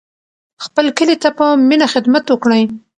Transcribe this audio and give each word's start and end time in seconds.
خپل 0.65 0.85
کلي 0.97 1.15
ته 1.23 1.29
په 1.37 1.45
مینه 1.67 1.87
خدمت 1.93 2.25
وکړئ. 2.29 2.63